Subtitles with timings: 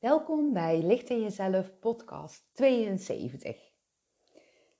[0.00, 3.56] Welkom bij Licht in Jezelf podcast 72.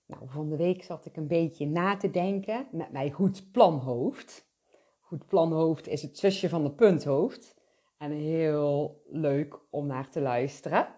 [0.07, 4.51] Nou, van de week zat ik een beetje na te denken met mijn goed planhoofd.
[5.01, 7.57] Goed planhoofd is het zusje van de punthoofd.
[7.99, 10.89] En heel leuk om naar te luisteren.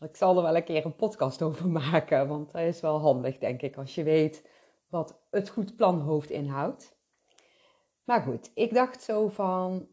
[0.00, 3.38] Ik zal er wel een keer een podcast over maken, want dat is wel handig,
[3.38, 4.48] denk ik, als je weet
[4.88, 6.98] wat het goed planhoofd inhoudt.
[8.04, 9.88] Maar goed, ik dacht zo van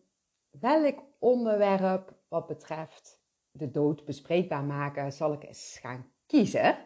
[0.50, 3.21] welk onderwerp wat betreft
[3.52, 6.78] de dood bespreekbaar maken, zal ik eens gaan kiezen.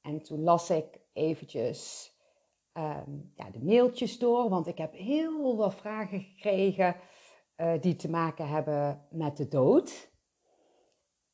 [0.00, 2.12] En toen las ik eventjes
[2.72, 6.96] ehm, ja, de mailtjes door, want ik heb heel veel vragen gekregen
[7.56, 10.10] uh, die te maken hebben met de dood.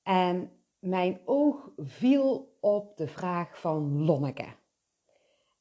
[0.02, 4.58] En mijn oog viel op de vraag van Lonneke.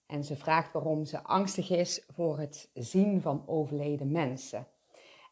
[0.06, 4.68] En ze vraagt waarom ze angstig is voor het zien van overleden mensen.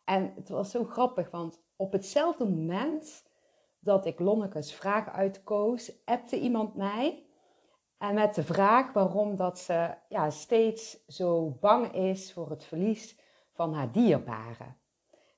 [0.06, 3.24] En het was zo grappig, want op hetzelfde moment
[3.80, 7.26] dat ik Lonneke's vraag uitkoos, appte iemand mij.
[7.98, 13.20] En met de vraag waarom dat ze ja, steeds zo bang is voor het verlies
[13.54, 14.78] van haar dierbaren.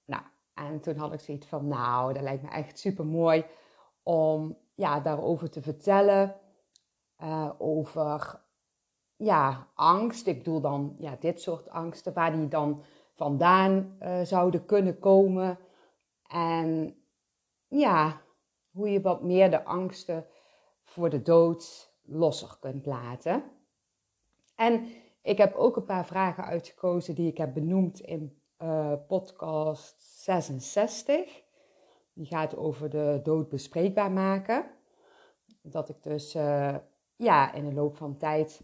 [0.05, 0.23] Nou,
[0.53, 3.45] en toen had ik zoiets van, nou, dat lijkt me echt super mooi
[4.03, 6.35] om ja, daarover te vertellen.
[7.23, 8.41] Uh, over
[9.15, 10.27] ja, angst.
[10.27, 12.83] Ik bedoel dan ja, dit soort angsten, waar die dan
[13.15, 15.57] vandaan uh, zouden kunnen komen.
[16.29, 16.95] En
[17.67, 18.21] ja,
[18.71, 20.25] hoe je wat meer de angsten
[20.83, 23.43] voor de dood losser kunt laten.
[24.55, 24.87] En
[25.21, 31.43] ik heb ook een paar vragen uitgekozen die ik heb benoemd in uh, podcast 66.
[32.13, 34.65] Die gaat over de dood bespreekbaar maken.
[35.61, 36.75] Dat ik dus uh,
[37.15, 38.61] ja, in de loop van tijd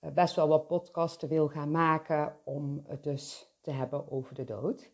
[0.00, 4.90] best wel wat podcasten wil gaan maken om het dus te hebben over de dood.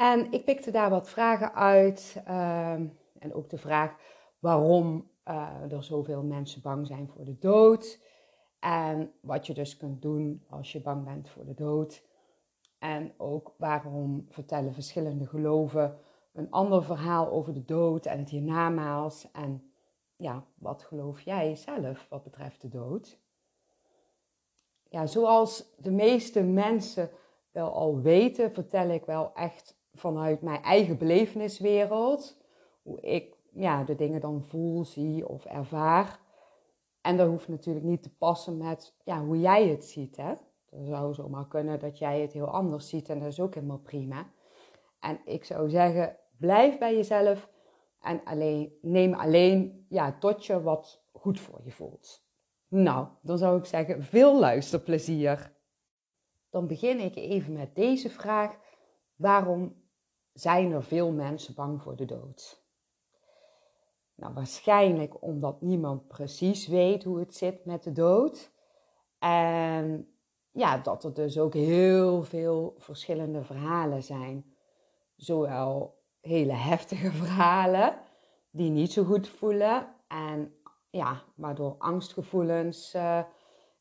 [0.00, 2.22] En ik pikte daar wat vragen uit.
[2.24, 2.86] Ehm,
[3.18, 3.96] en ook de vraag
[4.38, 8.00] waarom uh, er zoveel mensen bang zijn voor de dood.
[8.58, 12.04] En wat je dus kunt doen als je bang bent voor de dood.
[12.78, 15.98] En ook waarom vertellen verschillende geloven
[16.32, 19.30] een ander verhaal over de dood en het hiernamaals.
[19.30, 19.72] En
[20.16, 23.18] ja, wat geloof jij zelf wat betreft de dood?
[24.88, 27.10] Ja, zoals de meeste mensen
[27.50, 32.38] wel al weten, vertel ik wel echt vanuit mijn eigen beleveniswereld.
[32.82, 36.18] Hoe ik ja, de dingen dan voel, zie of ervaar.
[37.00, 40.16] En dat hoeft natuurlijk niet te passen met ja, hoe jij het ziet.
[40.16, 40.34] Hè?
[40.70, 43.78] Het zou zomaar kunnen dat jij het heel anders ziet en dat is ook helemaal
[43.78, 44.30] prima.
[45.00, 47.48] En ik zou zeggen, blijf bij jezelf
[48.00, 52.28] en alleen, neem alleen ja, tot je wat goed voor je voelt.
[52.68, 55.52] Nou, dan zou ik zeggen, veel luisterplezier.
[56.50, 58.56] Dan begin ik even met deze vraag.
[59.16, 59.79] Waarom
[60.40, 62.62] zijn er veel mensen bang voor de dood?
[64.14, 68.50] Nou, waarschijnlijk omdat niemand precies weet hoe het zit met de dood.
[69.18, 70.14] En
[70.50, 74.54] ja, dat er dus ook heel veel verschillende verhalen zijn.
[75.16, 77.98] Zowel hele heftige verhalen
[78.50, 80.54] die niet zo goed voelen en
[80.90, 83.22] ja, waardoor angstgevoelens uh,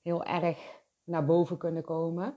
[0.01, 0.57] heel erg
[1.03, 2.33] naar boven kunnen komen.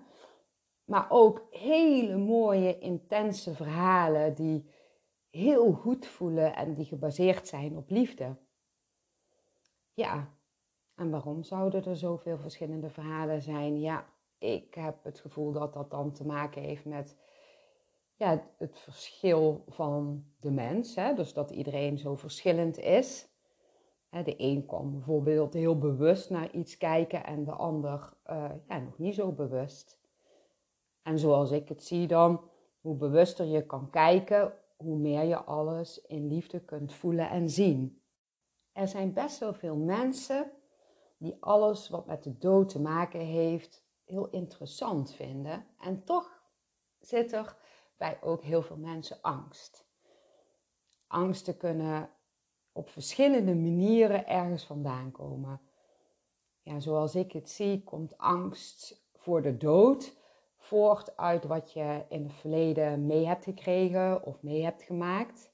[0.84, 4.70] Maar ook hele mooie, intense verhalen die
[5.30, 8.36] heel goed voelen en die gebaseerd zijn op liefde.
[9.94, 10.28] Ja,
[10.94, 13.80] en waarom zouden er zoveel verschillende verhalen zijn?
[13.80, 14.06] Ja,
[14.38, 17.16] ik heb het gevoel dat dat dan te maken heeft met
[18.16, 20.94] ja, het verschil van de mens.
[20.94, 21.14] Hè?
[21.14, 23.30] Dus dat iedereen zo verschillend is.
[24.10, 28.98] De een kan bijvoorbeeld heel bewust naar iets kijken en de ander uh, ja, nog
[28.98, 30.01] niet zo bewust.
[31.02, 32.40] En zoals ik het zie dan,
[32.80, 38.02] hoe bewuster je kan kijken, hoe meer je alles in liefde kunt voelen en zien.
[38.72, 40.52] Er zijn best wel veel mensen
[41.18, 45.66] die alles wat met de dood te maken heeft heel interessant vinden.
[45.78, 46.42] En toch
[47.00, 47.56] zit er
[47.96, 49.86] bij ook heel veel mensen angst.
[51.06, 52.10] Angsten kunnen
[52.72, 55.60] op verschillende manieren ergens vandaan komen.
[56.62, 60.16] Ja, zoals ik het zie, komt angst voor de dood
[60.72, 65.50] voort uit wat je in het verleden mee hebt gekregen of mee hebt gemaakt.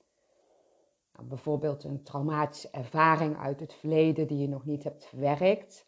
[1.12, 5.86] Nou, bijvoorbeeld een traumatische ervaring uit het verleden die je nog niet hebt verwerkt.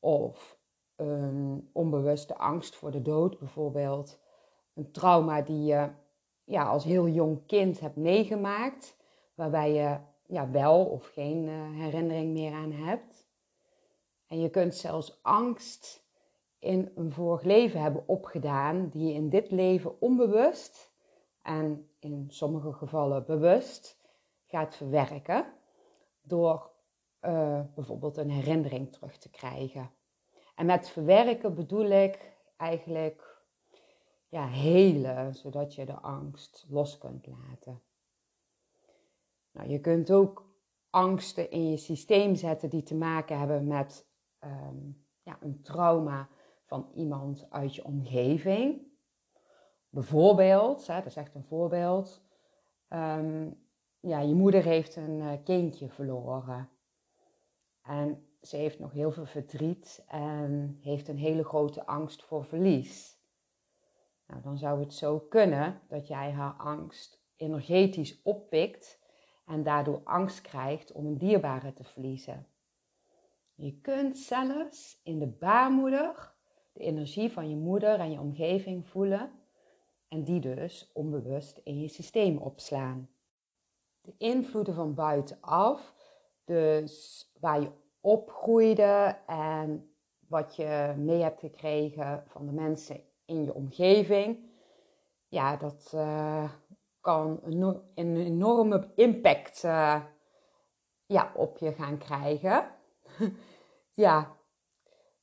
[0.00, 0.58] Of
[0.96, 4.18] een onbewuste angst voor de dood, bijvoorbeeld
[4.74, 5.88] een trauma die je
[6.44, 8.96] ja, als heel jong kind hebt meegemaakt,
[9.34, 13.28] waarbij je ja, wel of geen uh, herinnering meer aan hebt.
[14.26, 16.05] En je kunt zelfs angst
[16.66, 20.92] in een vorig leven hebben opgedaan, die je in dit leven onbewust
[21.42, 24.00] en in sommige gevallen bewust
[24.46, 25.52] gaat verwerken
[26.22, 26.70] door
[27.20, 29.90] uh, bijvoorbeeld een herinnering terug te krijgen.
[30.54, 33.44] En met verwerken bedoel ik eigenlijk
[34.28, 37.82] ja, helen, zodat je de angst los kunt laten.
[39.50, 40.46] Nou, je kunt ook
[40.90, 44.06] angsten in je systeem zetten die te maken hebben met
[44.40, 46.28] um, ja, een trauma
[46.66, 48.82] van iemand uit je omgeving.
[49.88, 52.24] Bijvoorbeeld, hè, dat is echt een voorbeeld.
[52.88, 53.64] Um,
[54.00, 56.68] ja, je moeder heeft een uh, kindje verloren.
[57.82, 63.18] En ze heeft nog heel veel verdriet en heeft een hele grote angst voor verlies.
[64.26, 69.00] Nou, dan zou het zo kunnen dat jij haar angst energetisch oppikt
[69.46, 72.46] en daardoor angst krijgt om een dierbare te verliezen.
[73.54, 76.35] Je kunt zelfs in de baarmoeder
[76.76, 79.30] de energie van je moeder en je omgeving voelen
[80.08, 83.08] en die dus onbewust in je systeem opslaan.
[84.00, 85.94] De invloeden van buitenaf,
[86.44, 87.70] dus waar je
[88.00, 89.90] opgroeide en
[90.28, 94.50] wat je mee hebt gekregen van de mensen in je omgeving,
[95.28, 96.50] ja, dat uh,
[97.00, 97.40] kan
[97.94, 100.02] een, enorme impact uh,
[101.06, 102.68] ja, op je gaan krijgen.
[104.04, 104.36] ja,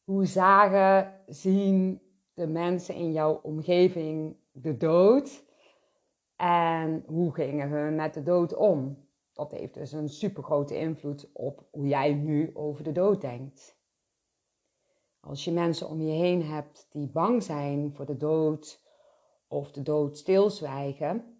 [0.04, 2.02] hoe zagen, zien
[2.34, 5.44] de mensen in jouw omgeving de dood?
[6.36, 9.08] En hoe gingen hun met de dood om?
[9.34, 13.78] Dat heeft dus een super grote invloed op hoe jij nu over de dood denkt.
[15.20, 18.82] Als je mensen om je heen hebt die bang zijn voor de dood
[19.48, 21.38] of de dood stilzwijgen,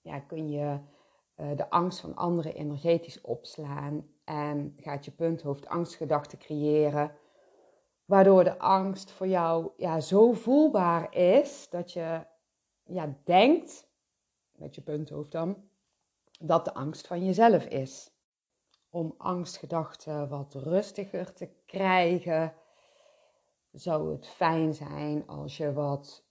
[0.00, 0.78] ja, kun je
[1.36, 7.14] uh, de angst van anderen energetisch opslaan en gaat je punthoofd angstgedachten creëren,
[8.04, 12.26] waardoor de angst voor jou ja, zo voelbaar is dat je
[12.84, 13.88] ja, denkt,
[14.52, 15.68] met je punthoofd dan,
[16.40, 18.10] dat de angst van jezelf is.
[18.90, 22.54] Om angstgedachten wat rustiger te krijgen,
[23.72, 26.24] zou het fijn zijn als je wat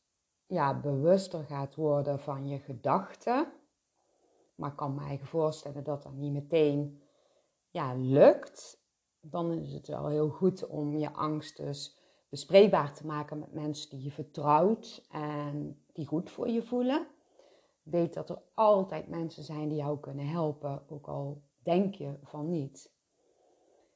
[0.46, 3.54] ja, bewuster gaat worden van je gedachten.
[4.56, 7.02] Maar ik kan me voorstellen dat dat niet meteen
[7.70, 8.81] ja, lukt.
[9.22, 13.90] Dan is het wel heel goed om je angst dus bespreekbaar te maken met mensen
[13.90, 17.08] die je vertrouwt en die goed voor je voelen.
[17.84, 22.50] Weet dat er altijd mensen zijn die jou kunnen helpen, ook al denk je van
[22.50, 22.92] niet.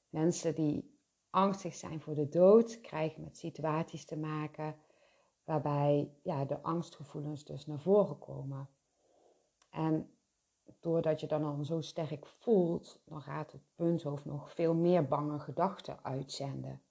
[0.09, 0.99] Mensen die
[1.29, 4.75] angstig zijn voor de dood krijgen met situaties te maken
[5.43, 8.69] waarbij ja, de angstgevoelens dus naar voren komen.
[9.69, 10.14] En
[10.79, 15.39] doordat je dan al zo sterk voelt, dan gaat het punthoofd nog veel meer bange
[15.39, 16.81] gedachten uitzenden.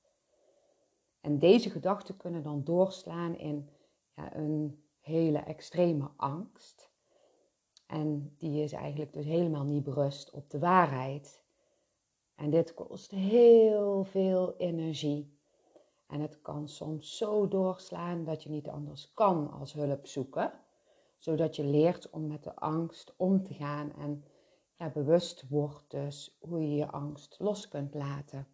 [1.20, 3.68] En deze gedachten kunnen dan doorslaan in
[4.14, 6.90] ja, een hele extreme angst.
[7.86, 11.42] En die is eigenlijk dus helemaal niet berust op de waarheid.
[12.34, 15.38] En dit kost heel veel energie.
[16.06, 20.52] En het kan soms zo doorslaan dat je niet anders kan als hulp zoeken.
[21.24, 24.24] Zodat je leert om met de angst om te gaan en
[24.74, 28.46] ja, bewust wordt dus hoe je je angst los kunt laten.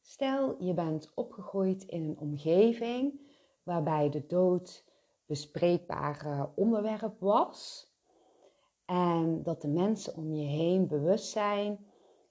[0.00, 3.20] Stel je bent opgegroeid in een omgeving
[3.62, 4.84] waarbij de dood
[5.26, 7.88] bespreekbare onderwerp was.
[8.84, 11.86] En dat de mensen om je heen bewust zijn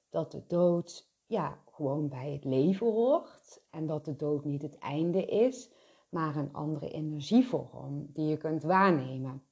[0.10, 3.64] dat de dood ja, gewoon bij het leven hoort.
[3.70, 5.72] En dat de dood niet het einde is,
[6.14, 9.44] maar een andere energievorm die je kunt waarnemen.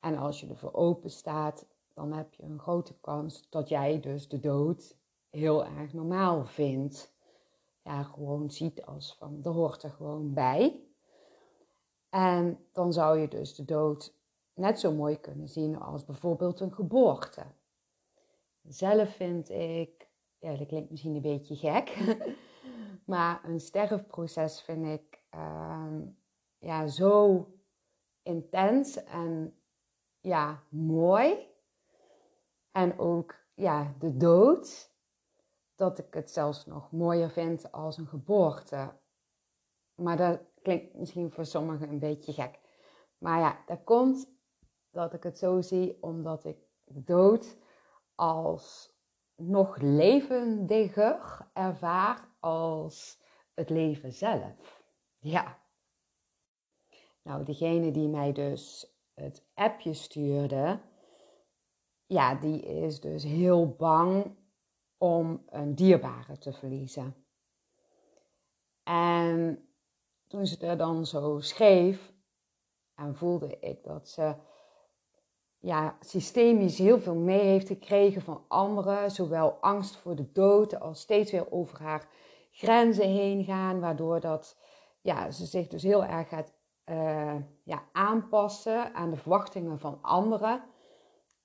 [0.00, 4.28] En als je ervoor open staat, dan heb je een grote kans dat jij dus
[4.28, 4.96] de dood
[5.30, 7.12] heel erg normaal vindt.
[7.82, 10.80] Ja, gewoon ziet als van, er hoort er gewoon bij.
[12.08, 14.14] En dan zou je dus de dood
[14.54, 17.42] net zo mooi kunnen zien als bijvoorbeeld een geboorte.
[18.62, 22.16] Zelf vind ik, ja, dat klinkt misschien een beetje gek,
[23.04, 26.02] maar een sterfproces vind ik uh,
[26.58, 27.46] ja, zo
[28.22, 29.60] intens en
[30.20, 31.46] ja, mooi.
[32.72, 34.90] En ook ja, de dood,
[35.74, 38.92] dat ik het zelfs nog mooier vind als een geboorte.
[39.94, 42.58] Maar dat klinkt misschien voor sommigen een beetje gek.
[43.18, 44.28] Maar ja, dat komt
[44.90, 47.56] dat ik het zo zie omdat ik de dood
[48.14, 48.96] als
[49.34, 53.22] nog levendiger ervaar als
[53.54, 54.77] het leven zelf.
[55.18, 55.58] Ja.
[57.22, 60.80] Nou, degene die mij dus het appje stuurde,
[62.06, 64.36] ja, die is dus heel bang
[64.98, 67.14] om een dierbare te verliezen.
[68.82, 69.68] En
[70.26, 72.12] toen ze er dan zo schreef,
[72.94, 74.34] en voelde ik dat ze
[75.58, 79.10] ja, systemisch heel veel mee heeft gekregen van anderen.
[79.10, 82.08] Zowel angst voor de dood als steeds weer over haar
[82.50, 83.80] grenzen heen gaan.
[83.80, 84.56] Waardoor dat,
[85.08, 86.52] ja, ze zich dus heel erg gaat
[86.86, 90.64] uh, ja, aanpassen aan de verwachtingen van anderen.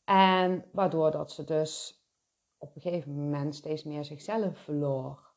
[0.03, 2.01] En waardoor dat ze dus
[2.57, 5.31] op een gegeven moment steeds meer zichzelf verloor.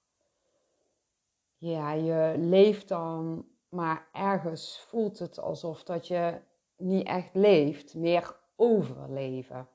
[1.56, 6.40] Ja, je leeft dan, maar ergens voelt het alsof dat je
[6.76, 9.68] niet echt leeft, meer overleven.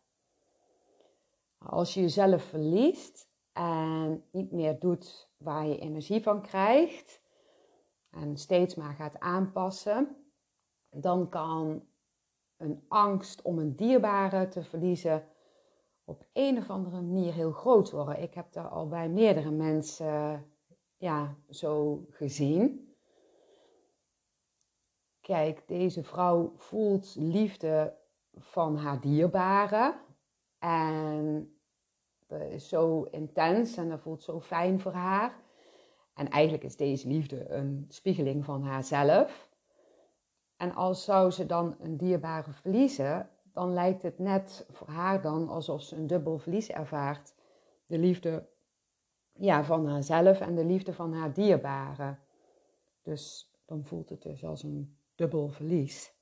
[1.57, 7.20] Als je jezelf verliest en niet meer doet waar je energie van krijgt
[8.11, 10.15] en steeds maar gaat aanpassen,
[10.89, 11.83] dan kan
[12.57, 15.27] een angst om een dierbare te verliezen
[16.03, 18.21] op een of andere manier heel groot worden.
[18.21, 20.45] Ik heb daar al bij meerdere mensen
[20.97, 22.95] ja, zo gezien.
[25.21, 27.97] Kijk, deze vrouw voelt liefde
[28.33, 29.99] van haar dierbare.
[30.59, 31.55] En
[32.27, 35.39] dat is zo intens en dat voelt zo fijn voor haar.
[36.13, 39.49] En eigenlijk is deze liefde een spiegeling van haarzelf.
[40.57, 45.49] En als zou ze dan een dierbare verliezen, dan lijkt het net voor haar dan
[45.49, 47.33] alsof ze een dubbel verlies ervaart.
[47.85, 48.47] De liefde
[49.33, 52.15] ja, van haarzelf en de liefde van haar dierbare.
[53.01, 56.13] Dus dan voelt het dus als een dubbel verlies.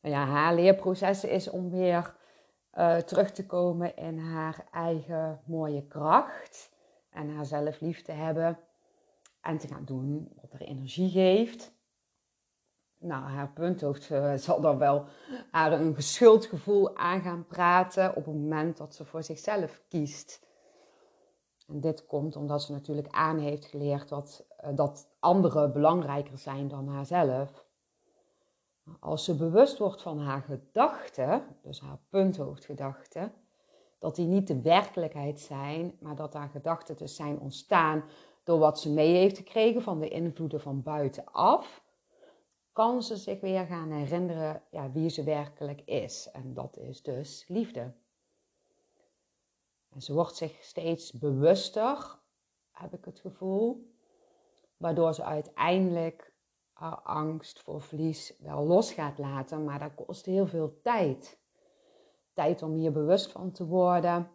[0.00, 2.14] Nou ja, haar leerproces is om weer
[2.74, 6.70] uh, terug te komen in haar eigen mooie kracht
[7.10, 8.58] en haar zelf lief te hebben
[9.40, 11.72] en te gaan doen wat haar energie geeft.
[12.98, 15.04] Nou, haar punthoofd uh, zal dan wel
[15.50, 20.48] haar een geschuldgevoel aan gaan praten op het moment dat ze voor zichzelf kiest.
[21.66, 26.68] En dit komt omdat ze natuurlijk aan heeft geleerd dat, uh, dat anderen belangrijker zijn
[26.68, 27.68] dan haarzelf.
[29.00, 33.32] Als ze bewust wordt van haar gedachten, dus haar punthoofdgedachten,
[34.00, 38.04] dat die niet de werkelijkheid zijn, maar dat haar gedachten dus zijn ontstaan
[38.44, 41.82] door wat ze mee heeft gekregen van de invloeden van buitenaf,
[42.72, 46.30] kan ze zich weer gaan herinneren ja, wie ze werkelijk is.
[46.32, 47.92] En dat is dus liefde.
[49.88, 52.18] En ze wordt zich steeds bewuster,
[52.70, 53.94] heb ik het gevoel,
[54.76, 56.32] waardoor ze uiteindelijk
[57.02, 61.39] angst voor verlies wel los gaat laten, maar dat kost heel veel tijd.
[62.32, 64.30] Tijd om hier bewust van te worden.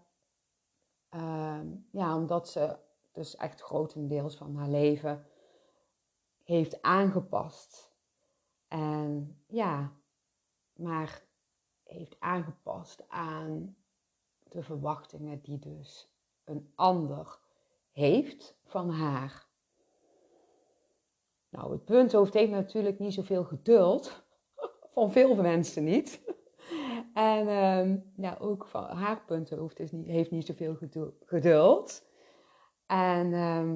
[1.09, 2.77] Ehm, ja, omdat ze
[3.11, 5.25] dus echt grotendeels van haar leven
[6.43, 7.93] heeft aangepast.
[8.67, 9.93] En ja,
[10.73, 11.23] maar
[11.83, 13.75] heeft aangepast aan
[14.43, 16.09] de verwachtingen die dus
[16.43, 17.39] een ander
[17.91, 19.47] heeft van haar.
[21.49, 24.23] Nou, het punthoofd heeft natuurlijk niet zoveel geduld.
[24.93, 26.21] Van veel mensen niet.
[27.15, 30.77] En ja, ook van haar punthoofd is niet, heeft niet zoveel
[31.25, 32.05] geduld.
[32.85, 33.73] En uh,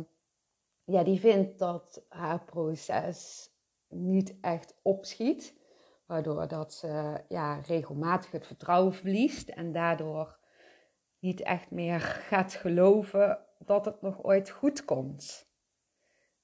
[0.83, 3.49] ja, die vindt dat haar proces
[3.87, 5.57] niet echt opschiet.
[6.05, 9.49] Waardoor dat ze ja, regelmatig het vertrouwen verliest.
[9.49, 10.39] En daardoor
[11.19, 15.47] niet echt meer gaat geloven dat het nog ooit goed komt.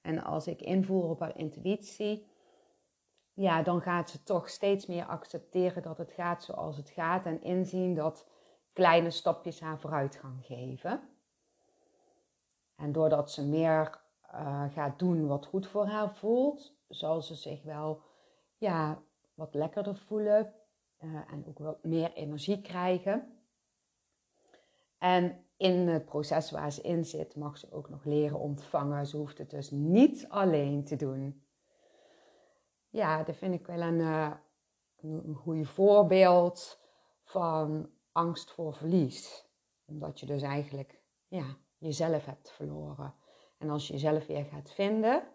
[0.01, 2.27] En als ik invoer op haar intuïtie,
[3.35, 7.41] ja, dan gaat ze toch steeds meer accepteren dat het gaat zoals het gaat en
[7.41, 8.27] inzien dat
[8.73, 11.09] kleine stapjes haar vooruitgang geven.
[12.75, 14.01] En doordat ze meer
[14.33, 18.01] uh, gaat doen wat goed voor haar voelt, zal ze zich wel
[18.57, 20.53] ja, wat lekkerder voelen
[21.03, 23.39] uh, en ook wat meer energie krijgen.
[24.97, 29.07] En in het proces waar ze in zit, mag ze ook nog leren ontvangen.
[29.07, 31.44] Ze hoeft het dus niet alleen te doen.
[32.95, 34.31] Ja, dat vind ik wel een, uh,
[35.01, 36.79] een goed voorbeeld
[37.23, 39.45] van angst voor verlies.
[39.85, 43.13] Omdat je dus eigenlijk ja, jezelf hebt verloren.
[43.57, 45.27] En als je jezelf weer gaat vinden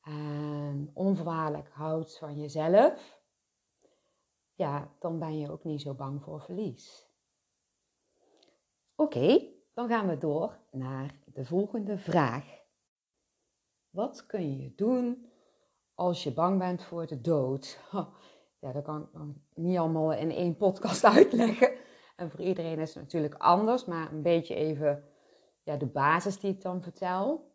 [0.00, 3.20] en onvoorwaardelijk houdt van jezelf,
[4.54, 7.08] ja, dan ben je ook niet zo bang voor verlies.
[8.94, 9.42] Oké,
[9.74, 12.62] dan gaan we door naar de volgende vraag.
[13.90, 15.26] Wat kun je doen
[15.98, 17.78] als je bang bent voor de dood?
[18.60, 19.20] Ja, dat kan ik
[19.54, 21.70] niet allemaal in één podcast uitleggen.
[22.16, 25.04] En voor iedereen is het natuurlijk anders, maar een beetje even
[25.62, 27.50] ja, de basis die ik dan vertel.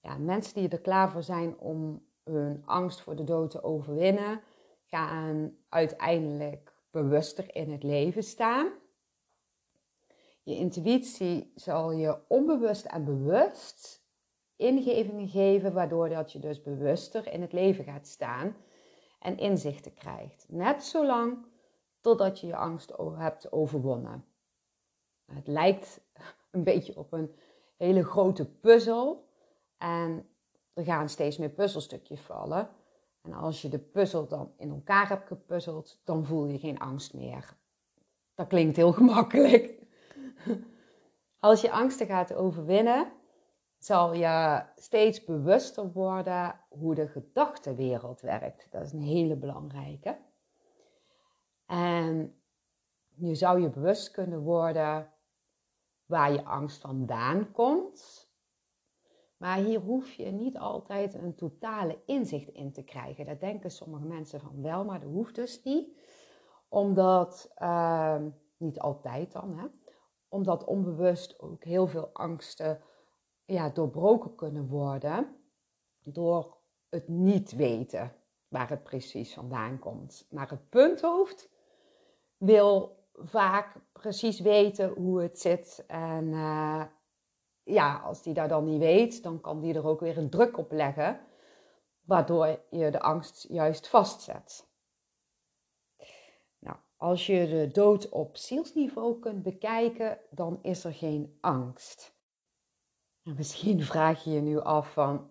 [0.00, 4.40] Ja, mensen die er klaar voor zijn om hun angst voor de dood te overwinnen,
[4.86, 8.72] gaan uiteindelijk bewuster in het leven staan.
[10.42, 13.99] Je intuïtie zal je onbewust en bewust
[14.60, 18.56] ingevingen geven, waardoor dat je dus bewuster in het leven gaat staan
[19.20, 20.46] en inzichten krijgt.
[20.48, 21.46] Net zolang
[22.00, 24.24] totdat je je angst hebt overwonnen.
[25.32, 26.00] Het lijkt
[26.50, 27.34] een beetje op een
[27.76, 29.28] hele grote puzzel
[29.78, 30.28] en
[30.72, 32.68] er gaan steeds meer puzzelstukjes vallen.
[33.22, 37.14] En als je de puzzel dan in elkaar hebt gepuzzeld, dan voel je geen angst
[37.14, 37.56] meer.
[38.34, 39.78] Dat klinkt heel gemakkelijk.
[41.38, 43.12] Als je angsten gaat overwinnen,
[43.80, 48.66] zal je steeds bewuster worden hoe de gedachtenwereld werkt.
[48.70, 50.18] Dat is een hele belangrijke.
[51.66, 52.40] En
[53.08, 55.12] je zou je bewust kunnen worden
[56.06, 58.28] waar je angst vandaan komt.
[59.36, 63.24] Maar hier hoef je niet altijd een totale inzicht in te krijgen.
[63.26, 65.98] Dat denken sommige mensen van wel, maar dat hoeft dus niet.
[66.68, 68.22] Omdat, uh,
[68.56, 69.66] niet altijd dan, hè,
[70.28, 72.80] omdat onbewust ook heel veel angsten
[73.52, 75.36] ja, doorbroken kunnen worden
[76.02, 76.56] door
[76.88, 78.12] het niet weten
[78.48, 80.26] waar het precies vandaan komt.
[80.30, 81.50] Maar het punthoofd
[82.36, 85.84] wil vaak precies weten hoe het zit.
[85.86, 86.84] En uh,
[87.62, 90.58] ja, als die dat dan niet weet, dan kan die er ook weer een druk
[90.58, 91.20] op leggen,
[92.00, 94.68] waardoor je de angst juist vastzet.
[96.58, 102.18] Nou, als je de dood op zielsniveau kunt bekijken, dan is er geen angst.
[103.30, 105.30] En misschien vraag je je nu af van,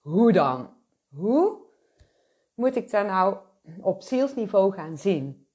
[0.00, 0.76] hoe dan?
[1.08, 1.58] Hoe
[2.54, 3.36] moet ik dat nou
[3.80, 5.48] op zielsniveau gaan zien?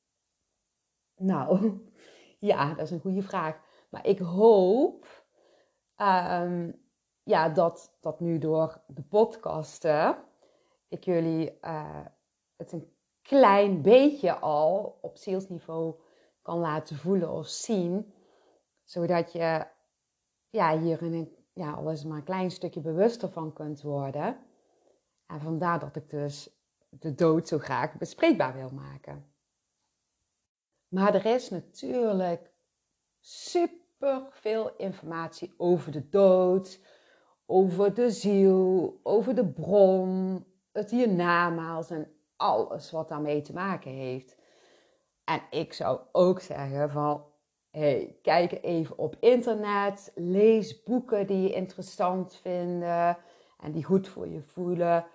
[1.15, 1.79] Nou,
[2.49, 3.59] ja, dat is een goede vraag.
[3.89, 5.25] Maar ik hoop
[5.97, 6.81] um,
[7.23, 10.17] ja, dat, dat nu door de podcasten
[10.87, 12.05] ik jullie uh,
[12.55, 15.95] het een klein beetje al op zielsniveau
[16.41, 18.13] kan laten voelen of zien.
[18.83, 19.67] Zodat je
[20.49, 24.37] ja, hier een, ja, al eens maar een klein stukje bewuster van kunt worden.
[25.25, 26.49] En vandaar dat ik dus
[26.89, 29.33] de dood zo graag bespreekbaar wil maken.
[30.87, 32.51] Maar er is natuurlijk
[33.19, 36.79] super veel informatie over de dood,
[37.45, 44.37] over de ziel, over de bron, het hiernamaals en alles wat daarmee te maken heeft.
[45.23, 47.25] En ik zou ook zeggen van,
[47.71, 53.17] hey, kijk even op internet, lees boeken die je interessant vinden
[53.59, 55.05] en die goed voor je voelen.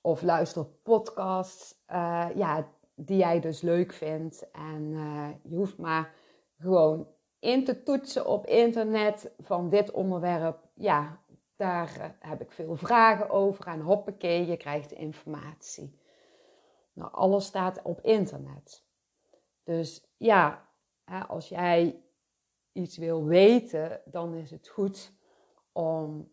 [0.00, 4.50] Of luister podcasts uh, ja, die jij dus leuk vindt.
[4.50, 6.14] En uh, je hoeft maar
[6.58, 10.68] gewoon in te toetsen op internet van dit onderwerp.
[10.74, 11.20] Ja,
[11.56, 13.66] daar heb ik veel vragen over.
[13.66, 15.98] En hoppakee, je krijgt informatie.
[16.92, 18.84] Nou, alles staat op internet.
[19.64, 20.68] Dus ja,
[21.28, 22.02] als jij
[22.72, 25.12] iets wil weten, dan is het goed
[25.72, 26.32] om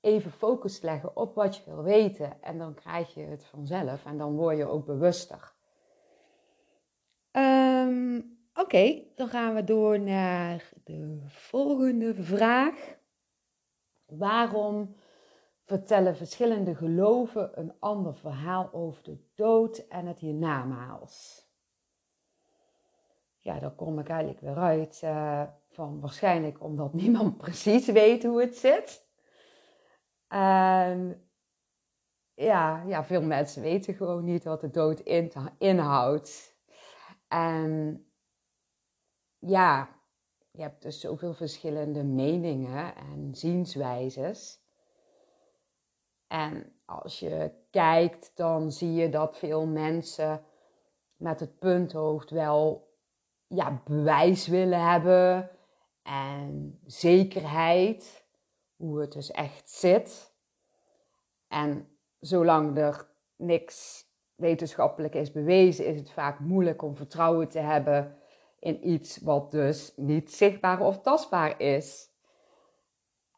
[0.00, 2.42] even focus te leggen op wat je wil weten.
[2.42, 5.52] En dan krijg je het vanzelf en dan word je ook bewuster.
[7.32, 12.98] Um, Oké, dan gaan we door naar de volgende vraag.
[14.06, 14.94] Waarom
[15.64, 21.48] vertellen verschillende geloven een ander verhaal over de dood en het hiernamaals?
[23.40, 28.40] Ja, daar kom ik eigenlijk weer uit uh, van waarschijnlijk omdat niemand precies weet hoe
[28.40, 29.08] het zit.
[30.28, 31.30] En
[32.34, 35.00] ja, ja, veel mensen weten gewoon niet wat de dood
[35.58, 36.56] inhoudt.
[37.28, 38.04] En
[39.38, 39.88] ja,
[40.50, 44.60] je hebt dus zoveel verschillende meningen en zienswijzes.
[46.26, 50.44] En als je kijkt, dan zie je dat veel mensen
[51.16, 52.89] met het punthoofd wel
[53.54, 55.50] ja, bewijs willen hebben
[56.02, 58.24] en zekerheid,
[58.76, 60.34] hoe het dus echt zit.
[61.48, 61.88] En
[62.20, 68.18] zolang er niks wetenschappelijk is bewezen, is het vaak moeilijk om vertrouwen te hebben
[68.58, 72.10] in iets wat dus niet zichtbaar of tastbaar is.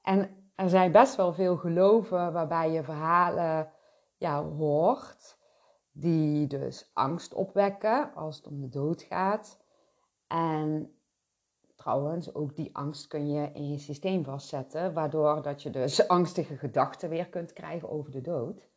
[0.02, 3.72] En er zijn best wel veel geloven waarbij je verhalen
[4.16, 5.38] ja, hoort
[5.92, 9.61] die dus angst opwekken als het om de dood gaat.
[10.32, 10.94] En
[11.76, 16.56] trouwens, ook die angst kun je in je systeem vastzetten, waardoor dat je dus angstige
[16.56, 18.68] gedachten weer kunt krijgen over de dood.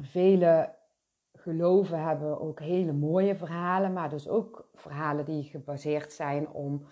[0.00, 0.74] Vele
[1.32, 6.86] geloven hebben ook hele mooie verhalen, maar dus ook verhalen die gebaseerd zijn om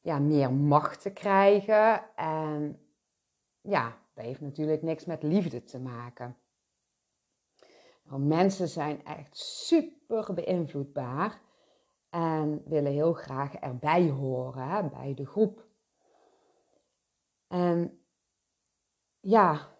[0.00, 2.02] ja, meer macht te krijgen.
[2.16, 2.80] En
[3.60, 6.36] ja, dat heeft natuurlijk niks met liefde te maken.
[8.04, 11.40] Mensen zijn echt super beïnvloedbaar
[12.12, 15.66] en willen heel graag erbij horen hè, bij de groep.
[17.48, 18.04] En
[19.20, 19.76] ja,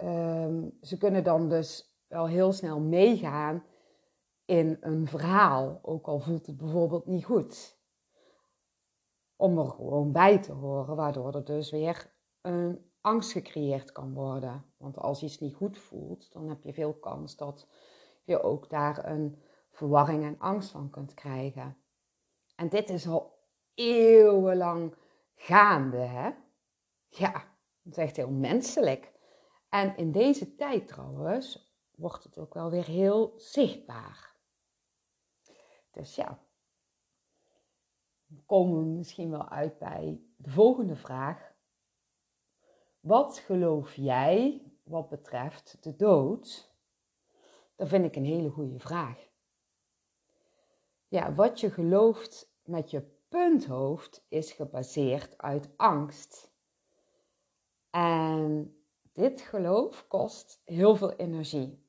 [0.00, 3.64] um, ze kunnen dan dus wel heel snel meegaan
[4.44, 7.78] in een verhaal, ook al voelt het bijvoorbeeld niet goed.
[9.36, 14.64] Om er gewoon bij te horen, waardoor er dus weer een angst gecreëerd kan worden.
[14.76, 17.68] Want als iets niet goed voelt, dan heb je veel kans dat
[18.24, 19.38] je ook daar een
[19.78, 21.76] verwarring en angst van kunt krijgen.
[22.56, 23.38] En dit is al
[23.74, 24.94] eeuwenlang
[25.34, 26.30] gaande, hè?
[27.08, 27.32] Ja,
[27.82, 29.12] dat is echt heel menselijk.
[29.68, 34.36] En in deze tijd trouwens wordt het ook wel weer heel zichtbaar.
[35.90, 36.38] Dus ja,
[38.46, 41.52] komen we misschien wel uit bij de volgende vraag.
[43.00, 46.76] Wat geloof jij wat betreft de dood?
[47.76, 49.28] Dat vind ik een hele goede vraag.
[51.08, 56.50] Ja, wat je gelooft met je punthoofd is gebaseerd uit angst.
[57.90, 58.76] En
[59.12, 61.86] dit geloof kost heel veel energie.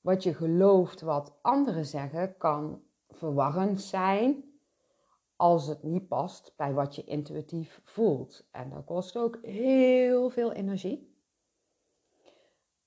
[0.00, 4.44] Wat je gelooft wat anderen zeggen kan verwarrend zijn
[5.36, 8.48] als het niet past bij wat je intuïtief voelt.
[8.50, 11.14] En dat kost ook heel veel energie.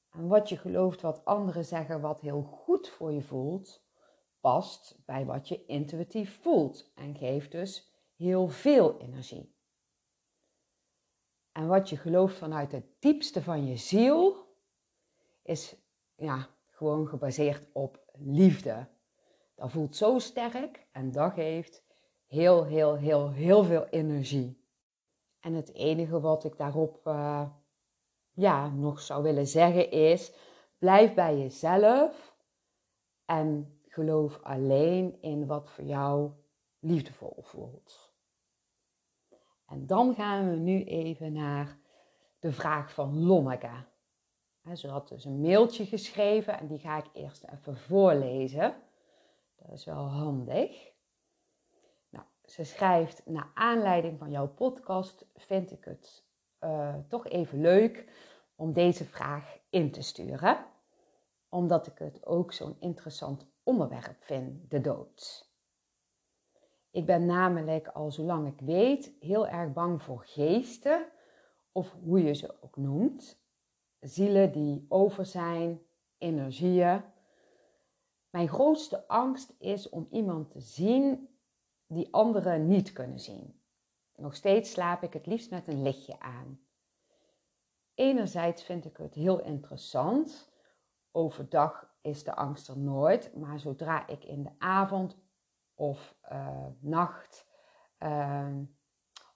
[0.09, 3.87] En wat je gelooft wat anderen zeggen wat heel goed voor je voelt,
[4.39, 9.57] past bij wat je intuïtief voelt en geeft dus heel veel energie.
[11.51, 14.47] En wat je gelooft vanuit het diepste van je ziel
[15.43, 15.75] is
[16.15, 18.87] ja, gewoon gebaseerd op liefde.
[19.55, 21.83] Dat voelt zo sterk en dat geeft
[22.25, 24.67] heel, heel, heel, heel veel energie.
[25.39, 27.49] En het enige wat ik daarop uh,
[28.31, 30.33] ja, nog zou willen zeggen is:
[30.77, 32.35] blijf bij jezelf
[33.25, 36.31] en geloof alleen in wat voor jou
[36.79, 38.13] liefdevol voelt.
[39.65, 41.77] En dan gaan we nu even naar
[42.39, 43.85] de vraag van Lonneke.
[44.73, 48.75] Ze had dus een mailtje geschreven en die ga ik eerst even voorlezen.
[49.55, 50.91] Dat is wel handig.
[52.09, 56.23] Nou, ze schrijft, naar aanleiding van jouw podcast vind ik het
[56.63, 58.11] uh, toch even leuk
[58.55, 60.65] om deze vraag in te sturen.
[61.49, 65.49] Omdat ik het ook zo'n interessant onderwerp vind, de dood.
[66.91, 71.05] Ik ben namelijk al zolang ik weet heel erg bang voor geesten,
[71.71, 73.41] of hoe je ze ook noemt.
[73.99, 75.81] Zielen die over zijn,
[76.17, 77.03] energieën.
[78.29, 81.29] Mijn grootste angst is om iemand te zien
[81.87, 83.61] die anderen niet kunnen zien.
[84.15, 86.59] Nog steeds slaap ik het liefst met een lichtje aan.
[87.93, 90.51] Enerzijds vind ik het heel interessant.
[91.11, 93.35] Overdag is de angst er nooit.
[93.35, 95.17] Maar zodra ik in de avond
[95.75, 97.47] of uh, nacht,
[97.99, 98.55] uh,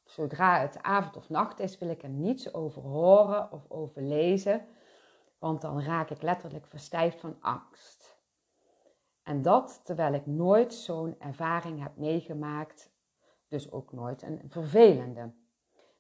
[0.04, 4.68] zodra het avond of nacht is, wil ik er niets over horen of over lezen.
[5.40, 8.22] Want dan raak ik letterlijk verstijfd van angst.
[9.24, 12.92] En dat terwijl ik nooit zo'n ervaring heb meegemaakt,
[13.48, 15.34] dus ook nooit een vervelende.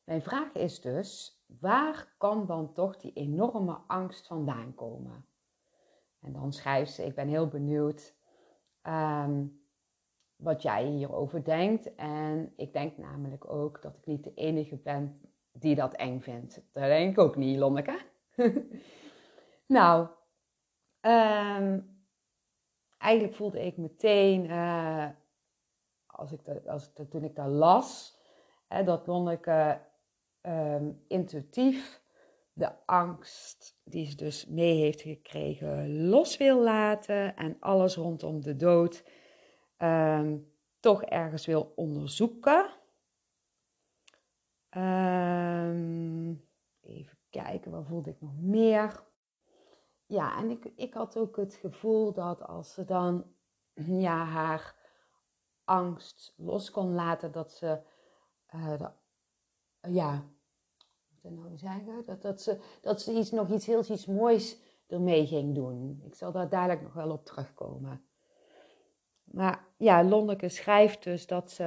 [0.03, 5.27] Mijn vraag is dus, waar kan dan toch die enorme angst vandaan komen?
[6.23, 8.15] En dan schrijft ze, ik ben heel benieuwd
[8.83, 9.61] um,
[10.35, 11.95] wat jij hierover denkt.
[11.95, 16.53] En ik denk namelijk ook dat ik niet de enige ben die dat eng vindt.
[16.71, 17.99] Dat denk ik ook niet, Lonneke.
[19.67, 20.07] nou,
[21.01, 22.01] um,
[22.97, 25.07] eigenlijk voelde ik meteen, uh,
[26.05, 28.17] als ik als toen ik daar las,
[28.67, 29.81] hè, dat Lonneke
[30.41, 32.02] um, intuïtief
[32.53, 38.55] de angst die ze dus mee heeft gekregen los wil laten en alles rondom de
[38.55, 39.03] dood
[39.77, 42.69] um, toch ergens wil onderzoeken.
[44.77, 46.47] Um,
[46.81, 49.03] even kijken, wat voelde ik nog meer?
[50.05, 53.25] Ja, en ik, ik had ook het gevoel dat als ze dan
[53.73, 54.75] ja, haar
[55.63, 57.81] angst los kon laten, dat ze
[58.55, 58.91] uh, de,
[59.89, 60.23] ja,
[61.29, 62.03] nou zeggen?
[62.05, 64.57] Dat, dat, ze, dat ze iets, nog iets heel iets moois
[64.87, 66.01] ermee ging doen.
[66.05, 68.05] Ik zal daar dadelijk nog wel op terugkomen.
[69.23, 71.63] Maar ja, Lonneke schrijft dus dat ze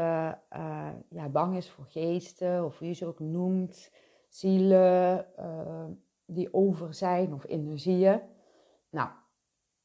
[0.52, 3.90] uh, ja, bang is voor geesten, of wie je ze ook noemt,
[4.28, 5.84] zielen uh,
[6.24, 8.20] die over zijn of energieën.
[8.90, 9.08] Nou,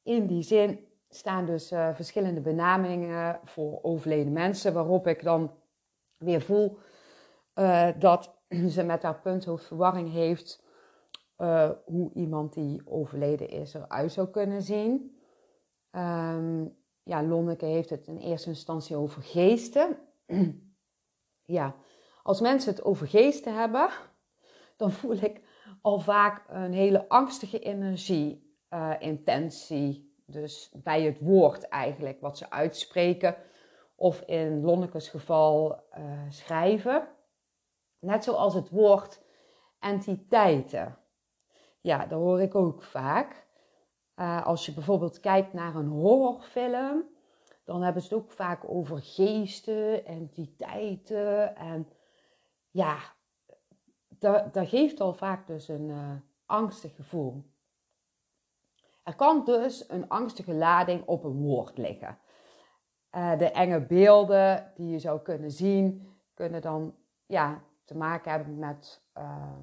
[0.02, 5.50] in die zin staan dus uh, verschillende benamingen voor overleden mensen, waarop ik dan
[6.18, 6.78] weer voel
[7.98, 8.41] dat
[8.74, 10.62] ze met haar punthoofdverwarring heeft
[11.38, 15.16] uh, hoe iemand die overleden is eruit zou kunnen zien.
[15.90, 19.98] Um, ja, Lonneke heeft het in eerste instantie over geesten.
[21.58, 21.74] ja,
[22.22, 23.88] als mensen het over geesten hebben,
[24.76, 25.40] dan voel ik
[25.80, 32.50] al vaak een hele angstige energie, uh, intentie Dus bij het woord eigenlijk, wat ze
[32.50, 33.36] uitspreken.
[33.96, 37.08] Of in Lonnekes geval uh, schrijven.
[38.02, 39.22] Net zoals het woord
[39.78, 40.98] entiteiten.
[41.80, 43.46] Ja, dat hoor ik ook vaak.
[44.16, 47.04] Uh, als je bijvoorbeeld kijkt naar een horrorfilm,
[47.64, 51.56] dan hebben ze het ook vaak over geesten, entiteiten.
[51.56, 51.88] En
[52.70, 52.98] ja,
[54.08, 56.10] dat, dat geeft al vaak dus een uh,
[56.46, 57.44] angstig gevoel.
[59.02, 62.18] Er kan dus een angstige lading op een woord liggen.
[63.12, 66.94] Uh, de enge beelden die je zou kunnen zien, kunnen dan
[67.26, 69.58] ja, te maken hebben met uh,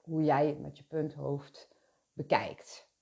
[0.00, 1.68] hoe jij het met je punthoofd
[2.12, 2.92] bekijkt.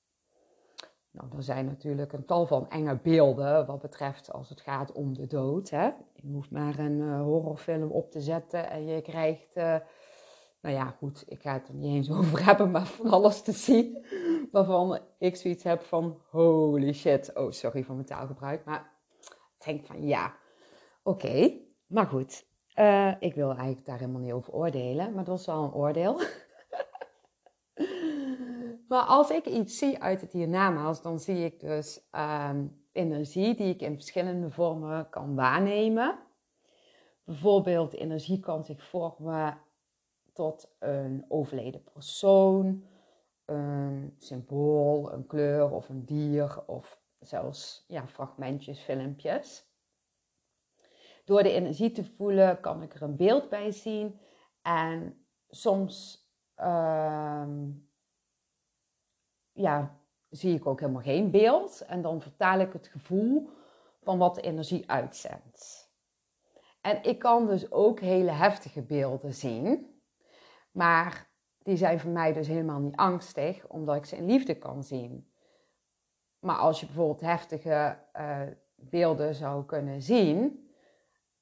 [1.12, 5.14] Nou, er zijn natuurlijk een tal van enge beelden wat betreft als het gaat om
[5.14, 5.70] de dood.
[5.70, 5.84] Hè?
[6.14, 9.76] Je hoeft maar een uh, horrorfilm op te zetten en je krijgt, uh,
[10.60, 13.52] nou ja, goed, ik ga het er niet eens over hebben, maar van alles te
[13.52, 14.06] zien.
[14.52, 17.34] Waarvan ik zoiets heb van, holy shit.
[17.34, 18.92] Oh, sorry voor mijn taalgebruik, maar
[19.58, 20.34] ik denk van, ja,
[21.02, 21.60] oké.
[21.86, 25.62] Maar goed, uh, ik wil eigenlijk daar helemaal niet over oordelen, maar dat is wel
[25.62, 26.20] een oordeel.
[28.92, 33.74] Maar als ik iets zie uit het hiernamaals, dan zie ik dus um, energie die
[33.74, 36.18] ik in verschillende vormen kan waarnemen.
[37.24, 39.58] Bijvoorbeeld, energie kan zich vormen
[40.32, 42.84] tot een overleden persoon,
[43.44, 49.71] een symbool, een kleur of een dier of zelfs ja, fragmentjes, filmpjes.
[51.32, 54.20] Door de energie te voelen kan ik er een beeld bij zien
[54.62, 56.26] en soms
[56.58, 57.46] uh,
[59.52, 61.80] ja, zie ik ook helemaal geen beeld.
[61.80, 63.48] En dan vertaal ik het gevoel
[64.02, 65.90] van wat de energie uitzendt.
[66.80, 70.00] En ik kan dus ook hele heftige beelden zien.
[70.70, 74.84] Maar die zijn voor mij dus helemaal niet angstig, omdat ik ze in liefde kan
[74.84, 75.32] zien.
[76.38, 78.40] Maar als je bijvoorbeeld heftige uh,
[78.76, 80.62] beelden zou kunnen zien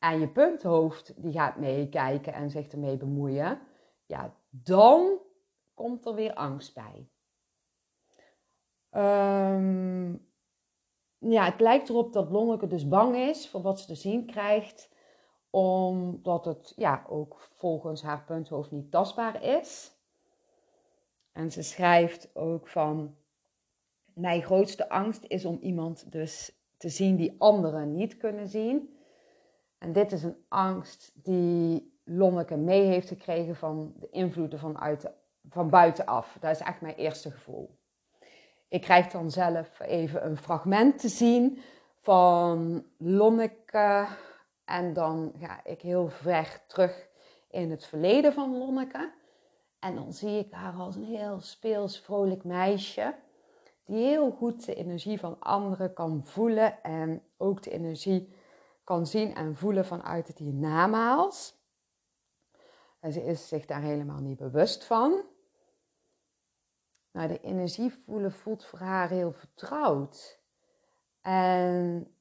[0.00, 3.60] en je punthoofd die gaat meekijken en zich ermee bemoeien,
[4.06, 5.18] ja, dan
[5.74, 7.08] komt er weer angst bij.
[9.02, 10.28] Um,
[11.18, 14.90] ja, het lijkt erop dat Lonneke dus bang is voor wat ze te zien krijgt,
[15.50, 19.92] omdat het ja, ook volgens haar punthoofd niet tastbaar is.
[21.32, 23.16] En ze schrijft ook van,
[24.14, 28.98] mijn grootste angst is om iemand dus te zien die anderen niet kunnen zien.
[29.80, 35.10] En dit is een angst die Lonneke mee heeft gekregen van de invloeden vanuit,
[35.48, 36.36] van buitenaf.
[36.40, 37.78] Dat is echt mijn eerste gevoel.
[38.68, 41.58] Ik krijg dan zelf even een fragment te zien
[42.00, 44.06] van Lonneke.
[44.64, 47.08] En dan ga ik heel ver terug
[47.50, 49.12] in het verleden van Lonneke.
[49.78, 53.14] En dan zie ik haar als een heel speels, vrolijk meisje.
[53.84, 56.82] Die heel goed de energie van anderen kan voelen.
[56.82, 58.38] En ook de energie
[58.90, 61.58] kan zien en voelen vanuit het hiernamaals.
[63.00, 65.24] En ze is zich daar helemaal niet bewust van.
[67.10, 70.40] Nou, de energie voelen voelt voor haar heel vertrouwd.
[71.20, 72.14] En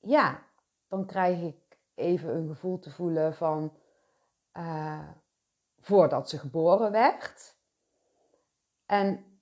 [0.00, 0.46] ja,
[0.88, 3.76] dan krijg ik even een gevoel te voelen van
[4.52, 5.08] uh,
[5.80, 7.56] voordat ze geboren werd.
[8.86, 9.40] En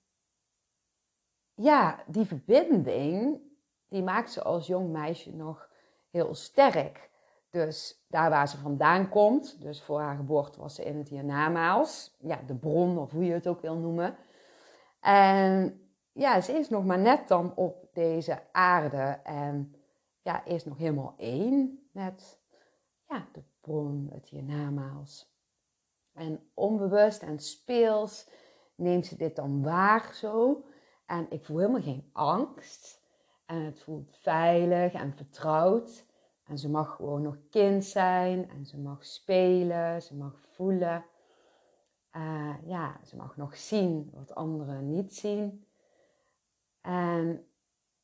[1.53, 3.41] ja, die verbinding,
[3.87, 5.68] die maakt ze als jong meisje nog
[6.09, 7.09] heel sterk.
[7.49, 12.17] Dus daar waar ze vandaan komt, dus voor haar geboorte was ze in het hiernamaals,
[12.19, 14.15] ja, de bron of hoe je het ook wil noemen.
[14.99, 19.75] En ja, ze is nog maar net dan op deze aarde en
[20.21, 22.39] ja, is nog helemaal één met
[23.07, 25.33] ja, de bron, het hiernamaals.
[26.13, 28.29] En onbewust en speels
[28.75, 30.63] neemt ze dit dan waar zo.
[31.05, 32.98] En ik voel helemaal geen angst.
[33.49, 36.05] En het voelt veilig en vertrouwd.
[36.43, 41.05] En ze mag gewoon nog kind zijn en ze mag spelen, ze mag voelen.
[42.15, 45.65] Uh, ja, ze mag nog zien wat anderen niet zien.
[46.81, 47.47] En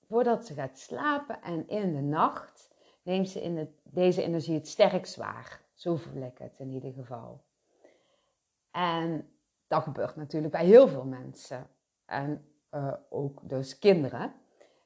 [0.07, 5.15] voordat ze gaat slapen en in de nacht neemt ze in deze energie het sterkst
[5.15, 5.61] waar.
[5.73, 7.43] Zo voel het in ieder geval.
[8.71, 9.29] En
[9.67, 11.67] dat gebeurt natuurlijk bij heel veel mensen.
[12.05, 14.33] En uh, ook dus kinderen,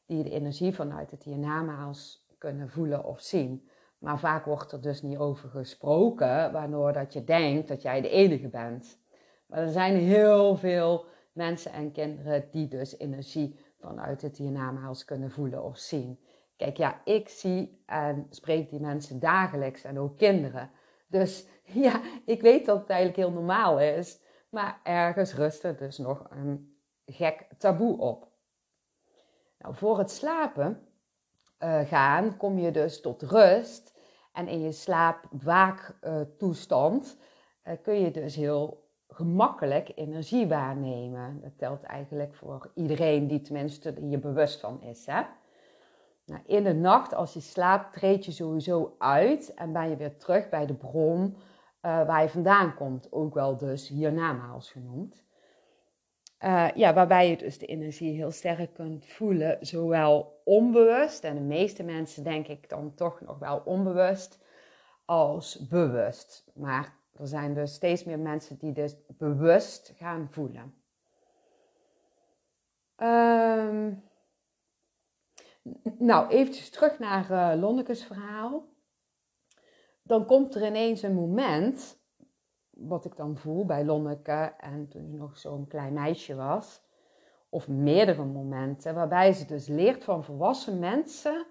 [0.10, 3.70] die de energie vanuit het hiernamaals kunnen voelen of zien.
[3.98, 8.10] Maar vaak wordt er dus niet over gesproken, waardoor dat je denkt dat jij de
[8.10, 9.00] enige bent.
[9.46, 15.32] Maar er zijn heel veel mensen en kinderen die dus energie vanuit het hiernamaals kunnen
[15.32, 16.20] voelen of zien.
[16.58, 20.72] Kijk, ja, ik zie en spreek die mensen dagelijks en ook kinderen.
[21.08, 24.22] Dus ja, ik weet dat het eigenlijk heel normaal is.
[24.50, 28.29] Maar ergens rust er dus nog een gek taboe op.
[29.60, 30.88] Nou, voor het slapen
[31.60, 33.98] uh, gaan kom je dus tot rust.
[34.34, 37.18] En in je slaapwaaktoestand
[37.64, 41.42] uh, kun je dus heel gemakkelijk energie waarnemen.
[41.42, 45.06] Dat telt eigenlijk voor iedereen die tenminste hier bewust van is.
[45.06, 45.22] Hè?
[46.26, 50.18] Nou, in de nacht, als je slaapt, treed je sowieso uit en ben je weer
[50.18, 51.36] terug bij de bron uh,
[51.82, 53.12] waar je vandaan komt.
[53.12, 55.24] Ook wel dus hiernamaals genoemd.
[56.44, 61.42] Uh, ja, waarbij je dus de energie heel sterk kunt voelen, zowel onbewust, en de
[61.42, 64.40] meeste mensen denk ik dan toch nog wel onbewust,
[65.06, 66.52] als bewust.
[66.54, 70.74] Maar er zijn dus steeds meer mensen die dus bewust gaan voelen.
[72.98, 74.04] Um,
[75.98, 78.68] nou, eventjes terug naar uh, Lonneke's verhaal.
[80.04, 81.99] Dan komt er ineens een moment,
[82.80, 86.82] wat ik dan voel bij Lonneke en toen ze nog zo'n klein meisje was,
[87.50, 91.46] of meerdere momenten, waarbij ze dus leert van volwassen mensen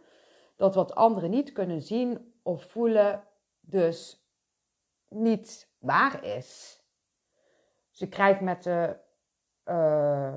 [0.57, 3.25] dat wat anderen niet kunnen zien of voelen,
[3.61, 4.27] dus
[5.09, 6.83] niet waar is.
[7.91, 8.97] Ze krijgt met de
[9.65, 10.35] uh,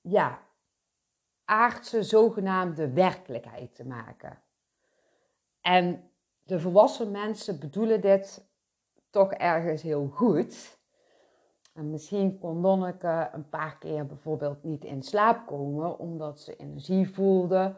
[0.00, 0.42] ja,
[1.44, 4.42] aardse zogenaamde werkelijkheid te maken.
[5.60, 6.10] En
[6.42, 8.47] de volwassen mensen bedoelen dit
[9.18, 10.78] toch ergens heel goed.
[11.74, 17.14] En misschien kon Lonneke een paar keer bijvoorbeeld niet in slaap komen omdat ze energie
[17.14, 17.76] voelde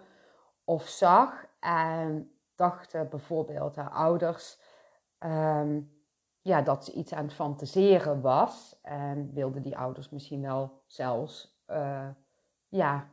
[0.65, 4.59] of zag en dachten bijvoorbeeld haar ouders
[5.19, 6.03] um,
[6.41, 11.63] ja, dat ze iets aan het fantaseren was en wilden die ouders misschien wel zelfs
[11.67, 12.09] uh,
[12.69, 13.09] ja,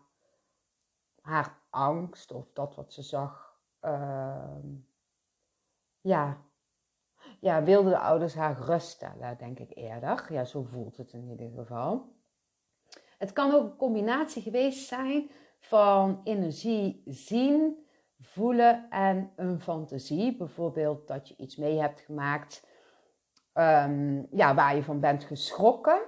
[1.21, 4.55] haar angst of dat wat ze zag, uh,
[6.01, 6.37] ja,
[7.39, 10.27] ja, wilden de ouders haar geruststellen, denk ik eerder.
[10.29, 12.15] Ja, zo voelt het in ieder geval.
[13.17, 17.85] Het kan ook een combinatie geweest zijn van energie zien,
[18.19, 20.37] voelen en een fantasie.
[20.37, 22.67] Bijvoorbeeld dat je iets mee hebt gemaakt
[23.53, 26.01] um, ja, waar je van bent geschrokken.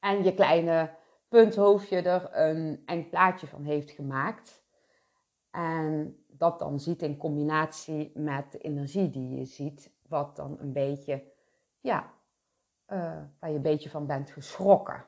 [0.00, 0.94] En je kleine
[1.28, 4.64] punthoofdje er een eng plaatje van heeft gemaakt.
[5.50, 10.72] En dat dan ziet in combinatie met de energie die je ziet, wat dan een
[10.72, 11.22] beetje,
[11.80, 12.12] ja,
[12.88, 15.06] uh, waar je een beetje van bent geschrokken.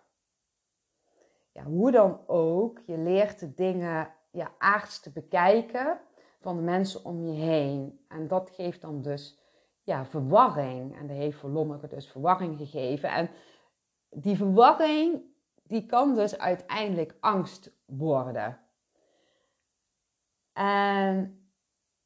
[1.52, 6.00] Ja, hoe dan ook, je leert de dingen ja, aards te bekijken
[6.40, 8.04] van de mensen om je heen.
[8.08, 9.38] En dat geeft dan dus
[9.82, 10.98] ja, verwarring.
[10.98, 13.10] En dat heeft voor Lommeke dus verwarring gegeven.
[13.10, 13.30] En
[14.10, 15.22] die verwarring,
[15.62, 18.65] die kan dus uiteindelijk angst worden.
[20.56, 21.40] En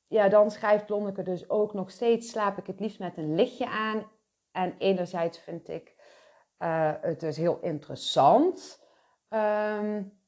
[0.06, 3.68] ja, dan schrijft Lonneke dus ook nog steeds slaap ik het liefst met een lichtje
[3.68, 4.10] aan.
[4.52, 5.94] En enerzijds vind ik
[6.58, 8.84] uh, het dus heel interessant.
[9.28, 10.20] Um,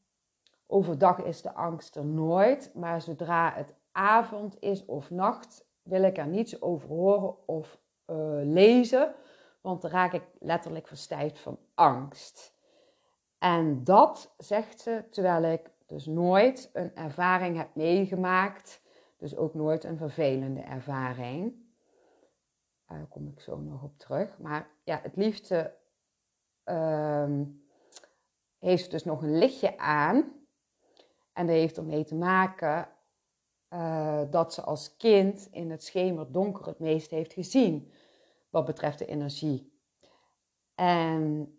[0.66, 6.18] overdag is de angst er nooit, maar zodra het avond is of nacht, wil ik
[6.18, 9.14] er niets over horen of uh, lezen,
[9.60, 12.54] want dan raak ik letterlijk verstijfd van angst.
[13.38, 18.82] En dat zegt ze terwijl ik dus nooit een ervaring heb meegemaakt,
[19.16, 21.54] dus ook nooit een vervelende ervaring.
[22.86, 24.38] Daar kom ik zo nog op terug.
[24.38, 25.74] Maar ja, het liefste
[26.64, 27.30] uh,
[28.58, 30.32] heeft dus nog een lichtje aan.
[31.32, 32.88] En dat heeft ermee te maken
[33.70, 37.92] uh, dat ze als kind in het schemerdonker het meest heeft gezien
[38.50, 39.80] wat betreft de energie.
[40.74, 41.56] En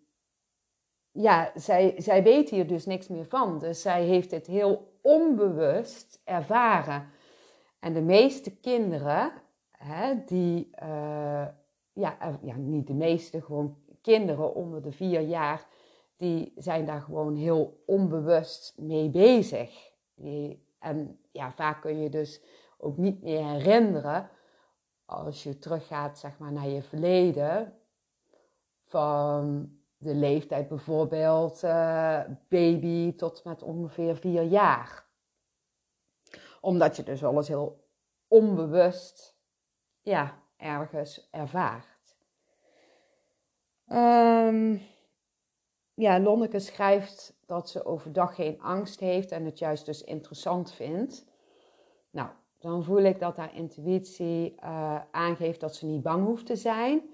[1.14, 3.58] ja, zij, zij weet hier dus niks meer van.
[3.58, 7.08] Dus zij heeft het heel onbewust ervaren.
[7.78, 9.32] En de meeste kinderen,
[9.70, 11.46] hè, die, uh,
[11.92, 15.66] ja, ja, niet de meeste, gewoon kinderen onder de vier jaar,
[16.16, 19.92] die zijn daar gewoon heel onbewust mee bezig.
[20.78, 22.42] En ja, vaak kun je dus
[22.78, 24.30] ook niet meer herinneren
[25.04, 27.72] als je teruggaat zeg maar, naar je verleden.
[28.84, 29.72] Van
[30.04, 35.06] de leeftijd bijvoorbeeld uh, baby tot met ongeveer vier jaar.
[36.60, 37.84] Omdat je dus alles heel
[38.28, 39.36] onbewust
[40.02, 42.16] ja, ergens ervaart.
[43.88, 44.80] Um,
[45.94, 51.24] ja, Lonneke schrijft dat ze overdag geen angst heeft en het juist dus interessant vindt.
[52.10, 52.28] Nou,
[52.58, 57.13] dan voel ik dat haar intuïtie uh, aangeeft dat ze niet bang hoeft te zijn.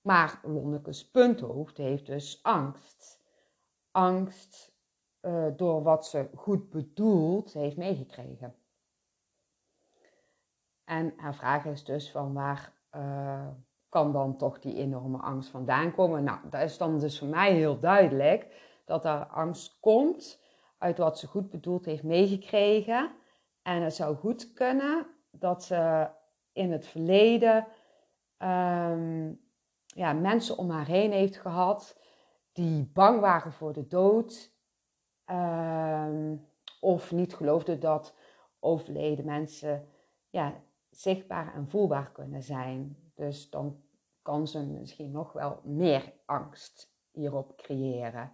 [0.00, 3.20] Maar Lonneke's punthoofd heeft dus angst.
[3.90, 4.76] Angst
[5.22, 8.54] uh, door wat ze goed bedoelt heeft meegekregen.
[10.84, 13.48] En haar vraag is dus van waar uh,
[13.88, 16.24] kan dan toch die enorme angst vandaan komen?
[16.24, 18.46] Nou, dat is dan dus voor mij heel duidelijk
[18.84, 20.40] dat er angst komt
[20.78, 23.10] uit wat ze goed bedoeld heeft meegekregen.
[23.62, 26.08] En het zou goed kunnen dat ze
[26.52, 27.66] in het verleden
[28.36, 29.32] ehm,
[29.98, 32.00] ja, mensen om haar heen heeft gehad
[32.52, 34.52] die bang waren voor de dood.
[35.24, 36.36] Ehm,
[36.80, 38.14] of niet geloofden dat
[38.60, 39.88] overleden mensen
[40.28, 40.54] ja,
[40.90, 42.96] zichtbaar en voelbaar kunnen zijn.
[43.14, 43.82] Dus dan
[44.22, 48.32] kan ze misschien nog wel meer angst hierop creëren.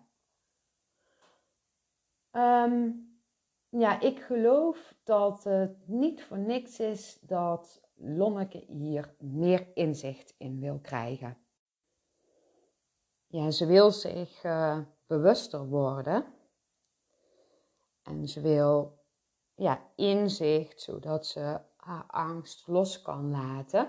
[2.31, 2.91] Ehm,
[3.69, 10.61] ja, ik geloof dat het niet voor niks is dat Lonneke hier meer inzicht in
[10.61, 11.44] wil krijgen.
[13.35, 16.25] Ja, ze wil zich uh, bewuster worden.
[18.03, 18.99] En ze wil
[19.55, 23.89] ja, inzicht, zodat ze haar angst los kan laten.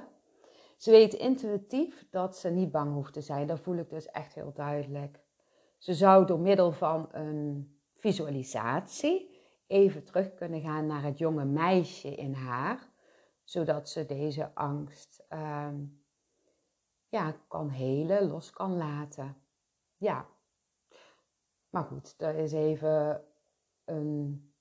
[0.78, 3.48] Ze weet intuïtief dat ze niet bang hoeft te zijn.
[3.48, 5.20] Dat voel ik dus echt heel duidelijk.
[5.78, 12.16] Ze zou door middel van een visualisatie even terug kunnen gaan naar het jonge meisje
[12.16, 12.90] in haar,
[13.44, 15.84] zodat ze deze angst ehm,
[17.16, 19.38] ja, kan helen, los kan laten.
[19.98, 20.28] Ja.
[21.70, 23.26] Maar goed, dat is even
[23.86, 24.54] een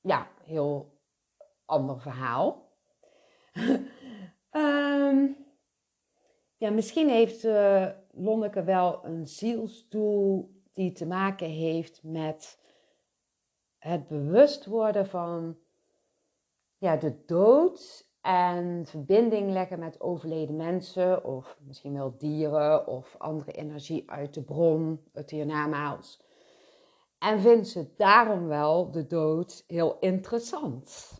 [0.00, 0.98] ja, heel
[1.64, 2.72] ander verhaal.
[4.50, 5.36] um,
[6.62, 12.58] ja, misschien heeft uh, Lonneke wel een zielsdoel die te maken heeft met
[13.78, 15.58] het bewust worden van
[16.78, 23.52] ja, de dood en verbinding leggen met overleden mensen of misschien wel dieren of andere
[23.52, 26.22] energie uit de bron, het hiernamaals.
[27.18, 31.18] En vindt ze daarom wel de dood heel interessant.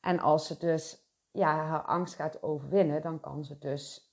[0.00, 4.12] En als ze dus ja, haar angst gaat overwinnen, dan kan ze dus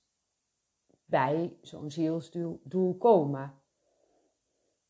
[1.04, 3.60] bij zo'n zielsdoel komen.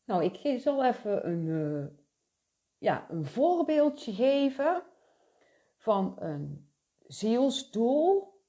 [0.03, 1.85] Nou, ik zal even een, uh,
[2.77, 4.83] ja, een voorbeeldje geven
[5.83, 6.69] van een
[7.07, 8.41] zielsdoel.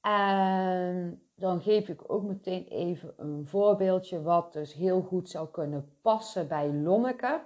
[0.00, 5.96] En dan geef ik ook meteen even een voorbeeldje wat dus heel goed zou kunnen
[6.02, 7.40] passen bij Lonneke.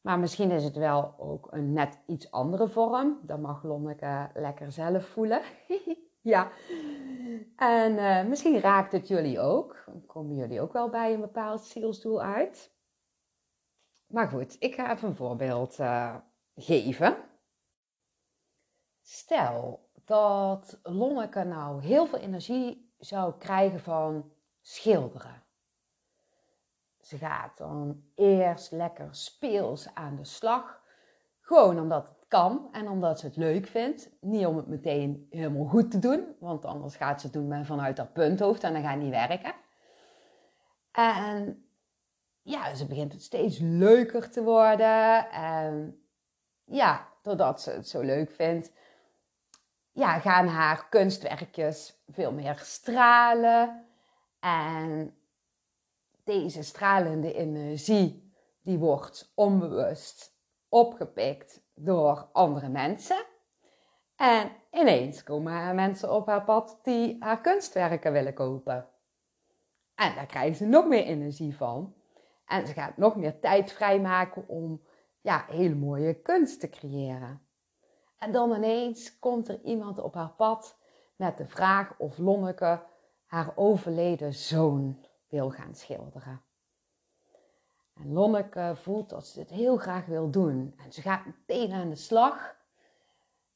[0.00, 3.18] Maar misschien is het wel ook een net iets andere vorm.
[3.22, 5.40] Dat mag Lonneke lekker zelf voelen.
[6.20, 6.50] ja.
[7.56, 9.82] En uh, misschien raakt het jullie ook.
[9.86, 12.74] Dan komen jullie ook wel bij een bepaald zielsdoel uit.
[14.06, 16.16] Maar goed, ik ga even een voorbeeld uh,
[16.54, 17.29] geven.
[19.12, 25.42] Stel dat Lonneke nou heel veel energie zou krijgen van schilderen.
[27.00, 30.80] Ze gaat dan eerst lekker speels aan de slag.
[31.40, 34.10] Gewoon omdat het kan en omdat ze het leuk vindt.
[34.20, 37.96] Niet om het meteen helemaal goed te doen, want anders gaat ze het doen vanuit
[37.96, 39.54] dat punthoofd en dan gaat het niet werken.
[40.92, 41.68] En
[42.42, 45.30] ja, ze begint het steeds leuker te worden.
[45.30, 46.04] En
[46.64, 48.72] ja, doordat ze het zo leuk vindt,
[50.00, 53.86] ja, gaan haar kunstwerkjes veel meer stralen.
[54.40, 55.16] En
[56.24, 58.32] deze stralende energie,
[58.62, 60.38] die wordt onbewust
[60.68, 63.24] opgepikt door andere mensen.
[64.16, 68.88] En ineens komen er mensen op haar pad die haar kunstwerken willen kopen.
[69.94, 71.94] En daar krijgt ze nog meer energie van.
[72.46, 74.82] En ze gaat nog meer tijd vrijmaken om
[75.20, 77.49] ja, hele mooie kunst te creëren.
[78.20, 80.78] En dan ineens komt er iemand op haar pad
[81.16, 82.82] met de vraag of Lonneke
[83.26, 86.42] haar overleden zoon wil gaan schilderen.
[87.94, 90.74] En Lonneke voelt dat ze dit heel graag wil doen.
[90.84, 92.56] En ze gaat meteen aan de slag.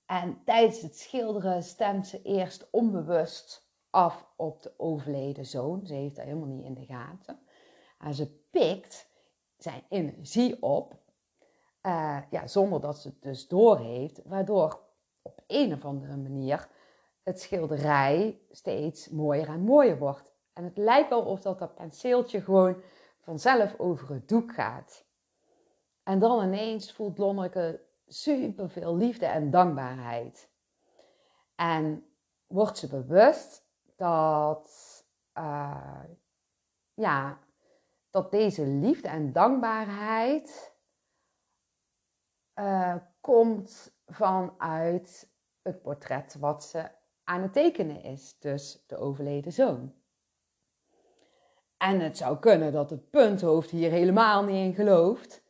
[0.07, 5.87] En tijdens het schilderen stemt ze eerst onbewust af op de overleden zoon.
[5.87, 7.39] Ze heeft dat helemaal niet in de gaten.
[7.99, 9.09] En ze pikt
[9.57, 10.95] zijn energie op,
[11.87, 14.80] uh, ja, zonder dat ze het dus doorheeft, waardoor
[15.22, 16.68] op een of andere manier
[17.22, 20.32] het schilderij steeds mooier en mooier wordt.
[20.53, 22.82] En het lijkt wel of dat, penseeltje gewoon
[23.20, 25.05] vanzelf over het doek gaat.
[26.03, 30.51] En dan ineens voelt Lonneke super veel liefde en dankbaarheid.
[31.55, 32.07] En
[32.47, 33.66] wordt ze bewust
[33.97, 34.70] dat,
[35.39, 36.05] uh,
[36.95, 37.39] ja,
[38.11, 40.74] dat deze liefde en dankbaarheid
[42.55, 45.30] uh, komt vanuit
[45.62, 46.88] het portret wat ze
[47.24, 49.94] aan het tekenen is, dus de overleden zoon.
[51.76, 55.42] En het zou kunnen dat het punthoofd hier helemaal niet in gelooft.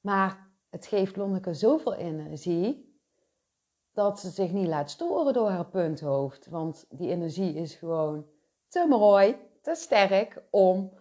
[0.00, 2.98] Maar het geeft Lonneke zoveel energie
[3.92, 6.46] dat ze zich niet laat storen door haar punthoofd.
[6.46, 8.26] Want die energie is gewoon
[8.68, 10.92] te mooi, te sterk om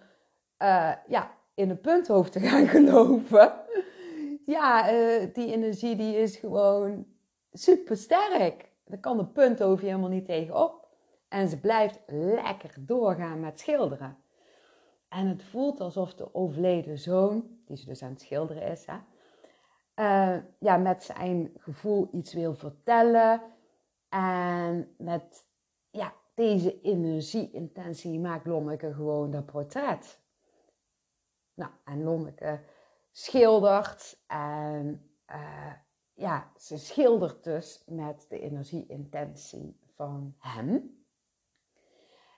[0.61, 3.53] uh, ja, in een punthoofd te gaan geloven.
[4.49, 7.05] Ja, uh, die energie die is gewoon
[7.51, 8.71] super sterk.
[8.85, 10.87] Daar kan de punthoofd helemaal niet tegenop.
[11.27, 14.17] En ze blijft lekker doorgaan met schilderen.
[15.09, 18.97] En het voelt alsof de overleden zoon, die ze dus aan het schilderen is, hè,
[19.95, 23.41] uh, ja, met zijn gevoel iets wil vertellen.
[24.09, 25.45] En met
[25.89, 30.19] ja, deze energie-intentie maakt Lonneke gewoon dat portret.
[31.53, 32.59] Nou, en Lonneke
[33.11, 35.73] schildert en uh,
[36.13, 40.97] ja, ze schildert dus met de energie-intentie van hem.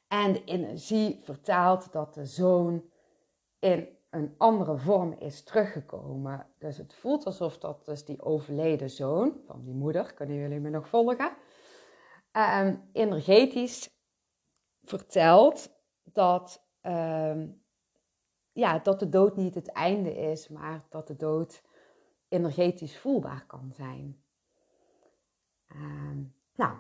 [0.08, 2.84] En de energie vertaalt dat de zoon
[3.60, 6.48] in een andere vorm is teruggekomen.
[6.58, 10.70] Dus het voelt alsof dat dus die overleden zoon van die moeder, kunnen jullie me
[10.70, 11.32] nog volgen,
[12.34, 13.90] uh, energetisch
[14.84, 15.70] vertelt
[16.04, 17.44] dat, uh,
[18.54, 21.64] ja, dat de dood niet het einde is, maar dat de dood
[22.28, 24.24] energetisch voelbaar kan zijn.
[25.76, 26.18] Uh,
[26.56, 26.78] nou,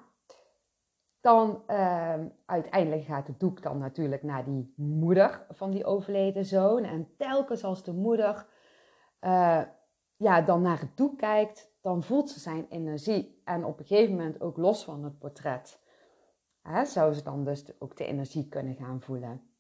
[1.21, 6.83] dan uh, uiteindelijk gaat het doek dan natuurlijk naar die moeder van die overleden zoon.
[6.83, 8.45] En telkens als de moeder
[9.21, 9.61] uh,
[10.15, 13.41] ja, dan naar het doek kijkt, dan voelt ze zijn energie.
[13.43, 15.79] En op een gegeven moment ook los van het portret.
[16.61, 19.50] Hè, zou ze dan dus ook de energie kunnen gaan voelen.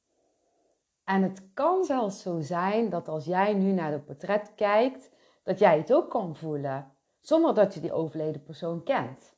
[1.03, 5.11] En het kan zelfs zo zijn dat als jij nu naar het portret kijkt,
[5.43, 6.95] dat jij het ook kan voelen.
[7.19, 9.35] Zonder dat je die overleden persoon kent.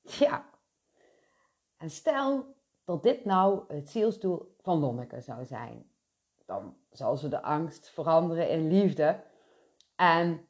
[0.00, 0.44] Ja,
[1.76, 2.54] en stel
[2.84, 5.90] dat dit nou het zielsdoel van Lonneke zou zijn.
[6.44, 9.22] Dan zal ze de angst veranderen in liefde.
[9.96, 10.48] En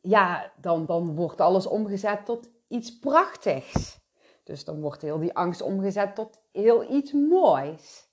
[0.00, 4.02] ja, dan, dan wordt alles omgezet tot iets prachtigs.
[4.42, 8.08] Dus dan wordt heel die angst omgezet tot heel iets moois.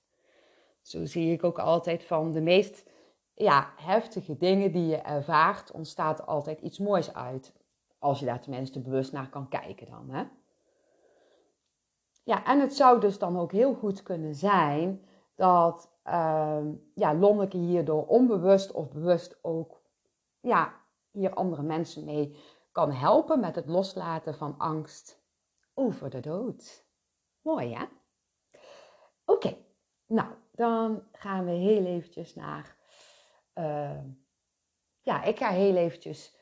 [0.82, 2.90] Zo zie ik ook altijd van de meest
[3.34, 7.52] ja, heftige dingen die je ervaart, ontstaat altijd iets moois uit.
[7.98, 10.10] Als je daar tenminste bewust naar kan kijken dan.
[10.10, 10.24] Hè?
[12.24, 15.04] Ja, en het zou dus dan ook heel goed kunnen zijn
[15.34, 16.64] dat uh,
[16.94, 19.82] ja, Lonneke hierdoor onbewust of bewust ook
[20.40, 20.74] ja,
[21.10, 22.36] hier andere mensen mee
[22.72, 25.22] kan helpen met het loslaten van angst
[25.74, 26.84] over de dood.
[27.42, 27.84] Mooi hè?
[29.24, 29.56] Oké,
[30.06, 30.28] nou
[30.62, 32.76] dan gaan we heel eventjes naar.
[33.54, 34.02] Uh,
[35.00, 36.36] ja, ik ga heel eventjes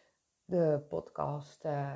[0.44, 1.92] de podcast uh,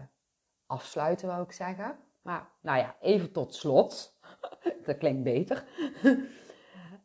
[0.66, 1.98] afsluiten, wou ik zeggen.
[2.22, 4.18] Maar nou ja, even tot slot.
[4.86, 5.64] Dat klinkt beter.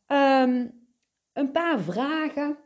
[0.07, 0.87] um,
[1.39, 2.57] een paar vragen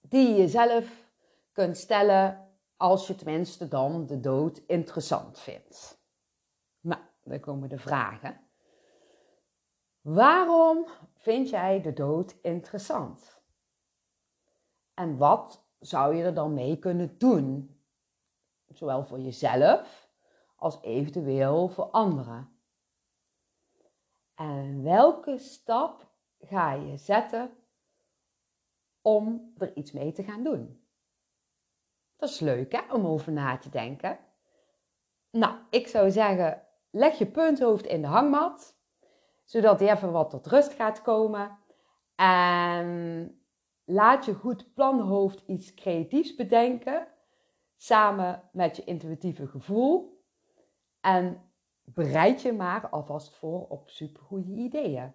[0.00, 1.12] die je zelf
[1.52, 6.02] kunt stellen als je tenminste dan de dood interessant vindt.
[6.80, 8.49] Nou, dan komen de vragen.
[10.00, 13.42] Waarom vind jij de dood interessant?
[14.94, 17.78] En wat zou je er dan mee kunnen doen?
[18.68, 20.10] Zowel voor jezelf
[20.56, 22.58] als eventueel voor anderen.
[24.34, 27.50] En welke stap ga je zetten
[29.02, 30.84] om er iets mee te gaan doen?
[32.16, 34.18] Dat is leuk hè, om over na te denken.
[35.30, 38.79] Nou, ik zou zeggen, leg je punthoofd in de hangmat,
[39.50, 41.58] zodat hij even wat tot rust gaat komen.
[42.14, 43.40] En
[43.84, 47.06] laat je goed planhoofd iets creatiefs bedenken,
[47.76, 50.22] samen met je intuïtieve gevoel.
[51.00, 51.52] En
[51.84, 55.14] bereid je maar alvast voor op supergoeie ideeën.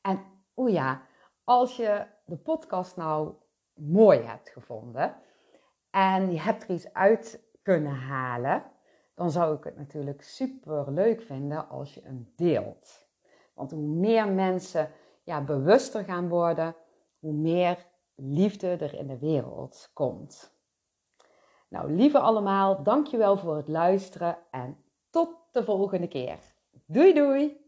[0.00, 1.02] En o ja,
[1.44, 3.34] als je de podcast nou
[3.74, 5.16] mooi hebt gevonden
[5.90, 8.64] en je hebt er iets uit kunnen halen,
[9.14, 13.07] dan zou ik het natuurlijk super leuk vinden als je hem deelt.
[13.58, 14.90] Want hoe meer mensen
[15.24, 16.76] ja, bewuster gaan worden,
[17.18, 20.56] hoe meer liefde er in de wereld komt.
[21.68, 24.76] Nou, lieve allemaal, dankjewel voor het luisteren en
[25.10, 26.38] tot de volgende keer.
[26.86, 27.67] Doei doei!